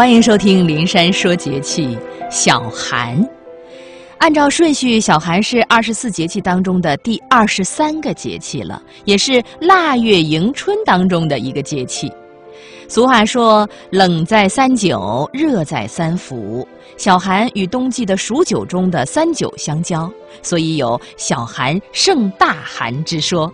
[0.00, 1.88] 欢迎收听《灵山说节气》。
[2.30, 3.22] 小寒，
[4.16, 12.10] 按照顺序，小寒是二十四节气当中的第二十三个节气了，也是腊月迎春当中的一个节气。
[12.88, 20.10] 俗话说：“冷在三九，热在三伏。”小寒与冬季的数九中的三九相交，
[20.42, 23.52] 所以有“小寒胜大寒”之说。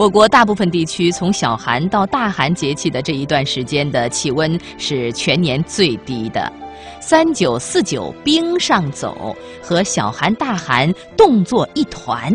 [0.00, 6.50] 我国大部分地区从小寒到大寒节气的这一段时间的气温是全年最低的，
[7.02, 12.34] 三九四九冰上走和小寒大寒冻作一团，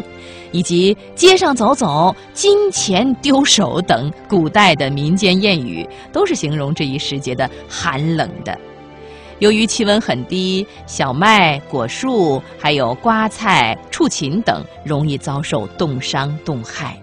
[0.52, 8.56] 以及街上走走金钱丢手等古代的民间谚语，都是形容这一时节的寒冷的。
[9.40, 16.96] 由于气温很低，小麦、果树还有瓜菜、畜禽等容易遭受冻伤冻害。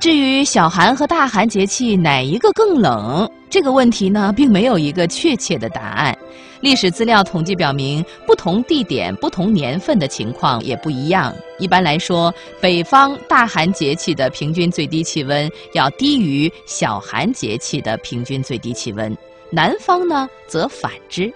[0.00, 6.16] 至于小寒和大寒节气哪一个更冷，这个问题呢，并没有一个确切的答案。
[6.62, 11.34] 历史资料统计表明，不同地点、不同年份的情况也不一样。
[11.58, 19.14] 一般来说，北方大寒节气的平均最低气温要低于小寒节气的平均最低气温，
[19.52, 21.30] 南方呢则反之。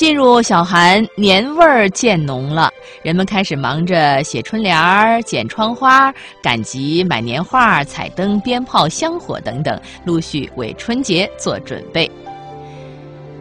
[0.00, 6.10] 进入小寒，年味儿渐浓了，人们开始忙着写春联儿、剪窗花、
[6.42, 12.10] 赶集、买年画、彩灯、鞭炮、香火等等，陆续为春节做准备。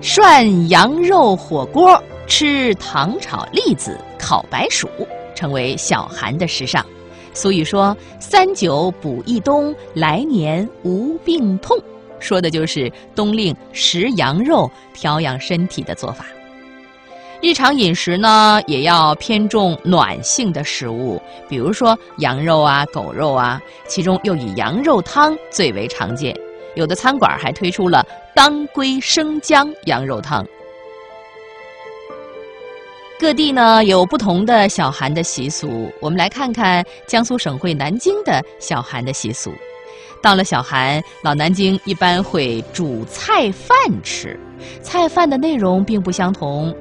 [0.02, 4.90] 涮羊肉火锅、吃糖炒栗子、烤白薯，
[5.34, 6.86] 成为小寒的时尚。
[7.34, 11.78] 俗语说：“三九补一冬，来年无病痛”，
[12.20, 16.26] 说的就是冬令食羊肉调养身体的做法。
[17.42, 26.36] 日常饮食呢，也要偏重暖性的食物，比如说羊肉啊、狗肉啊，其中又以羊肉汤最为常见。
[26.76, 28.06] 有的餐馆还推出了
[28.36, 30.46] 当归生姜羊肉汤。
[33.18, 39.54] 各地呢有不同的小寒的习俗，我们来看看江苏省会南京的小寒的习俗。
[40.22, 44.38] 到了小寒，老南京一般会煮菜饭吃，
[44.82, 46.76] 菜饭的内容并不相同。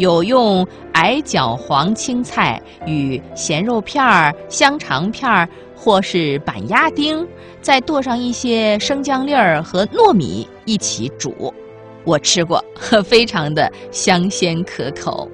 [0.00, 5.46] 有用矮脚黄青菜与咸肉片儿、香肠片儿，
[5.76, 7.26] 或是板鸭丁，
[7.60, 11.52] 再剁上一些生姜粒儿和糯米一起煮。
[12.04, 12.64] 我吃过，
[13.04, 15.30] 非常的香鲜可口。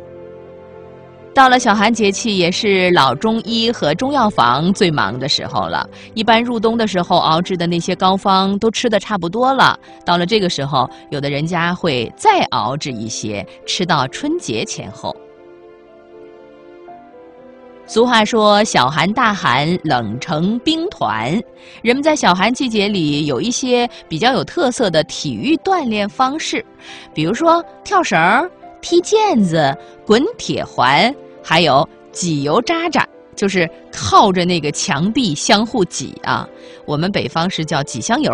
[1.36, 5.86] 到了小寒节气，也是老中医和中药房最忙的时候了。
[6.14, 15.14] 一般入冬的时候熬制的那些膏方都吃的差不多了，到了这个时候，有的人家会再熬制一些，吃到春节前后。
[17.86, 21.38] 俗话说：“小寒大寒，冷成冰团。”
[21.84, 26.64] 人们在小寒季节里有一些比较有特色的体育锻炼方式，
[27.12, 28.18] 比如说跳绳、
[28.80, 29.76] 踢毽子、
[30.06, 31.14] 滚铁环。
[31.48, 36.44] 还有挤油渣渣，就是靠着那个墙壁相互挤啊。
[36.86, 38.32] 我们北方是叫挤香油。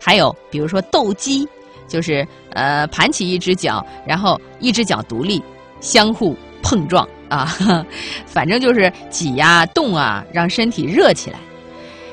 [0.00, 1.48] 还有比如说斗鸡，
[1.86, 5.40] 就是呃盘起一只脚，然后一只脚独立，
[5.80, 7.56] 相互碰撞啊。
[8.26, 11.38] 反正就是挤呀动啊，让身体热起来。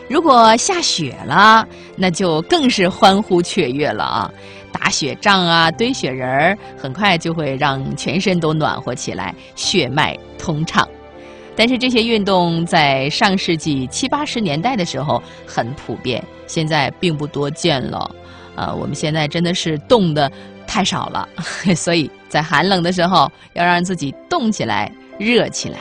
[0.08, 4.32] 如果下雪了，那就更是欢呼雀跃了啊。
[4.82, 10.88] 打雪仗啊，堆雪人儿，很快就会让全身都暖和起来，血脉通畅。
[11.56, 18.10] 但是这些运动在上世纪七八十年代的时候很普遍，现在并不多见了。
[18.56, 20.30] 啊，我们现在真的是动的
[20.66, 21.30] 太少了，
[21.76, 25.78] 所以在寒冷的时候要让自己动起来、热起来。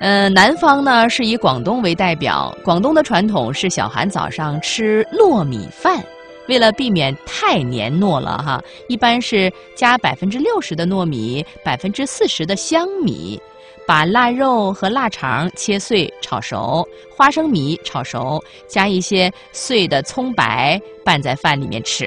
[0.00, 6.04] 嗯，南方呢是以广东为代表，广东的传统是小寒早上吃糯米饭。
[6.52, 13.40] 为了避免太黏糯了哈，一般是加百分之六十的糯米，百分之四十的香米，
[13.86, 18.38] 把腊肉和腊肠切碎炒熟，花生米炒熟，
[18.68, 22.06] 加一些碎的葱白拌在饭里面吃。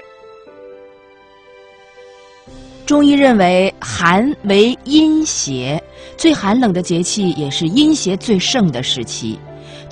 [2.86, 5.84] 中医认为寒为阴邪，
[6.16, 9.40] 最寒冷的节气也是阴邪最盛的时期。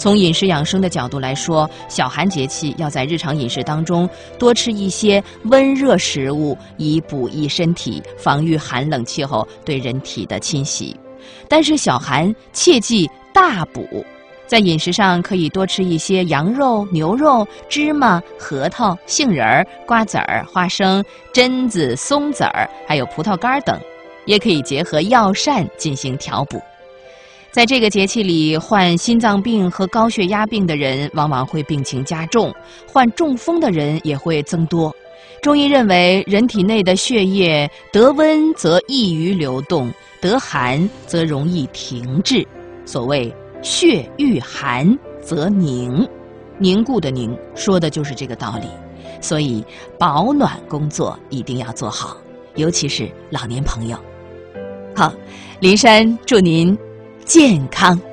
[0.03, 4.07] 从饮食养生的角度来说，小寒节气要在日常饮食当中
[4.37, 10.93] 多吃一些温热食物，以补益身体，防御寒冷气候对人体的侵袭。
[11.47, 14.05] 但是小寒切忌大补，
[14.45, 21.01] 在饮食上可以多吃一些羊肉、牛肉、芝麻、核桃、杏仁儿、瓜子儿、花生、
[21.33, 23.79] 榛子、松子儿，还有葡萄干等，
[24.25, 26.61] 也可以结合药膳进行调补。
[27.53, 32.51] 在这个节气里，患心脏病和高血压病的人往往会病情加重，
[32.91, 34.91] 患中风的人也会增多。
[35.39, 42.43] 中医认为，人体内的血液得温则易于流动，得寒则容易停滞。
[42.85, 46.09] 所谓“血遇寒则凝”，
[46.57, 48.67] 凝固的凝，说的就是这个道理。
[49.21, 49.63] 所以，
[49.99, 52.17] 保暖工作一定要做好，
[52.55, 53.97] 尤其是老年朋友。
[54.95, 55.13] 好，
[55.59, 56.77] 林珊祝您
[57.25, 58.12] 健康。